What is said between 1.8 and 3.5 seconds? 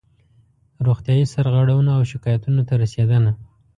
او شکایاتونو ته رسېدنه